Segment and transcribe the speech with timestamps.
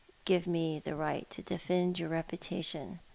[0.25, 3.01] "Give mo the right to defend your reputation.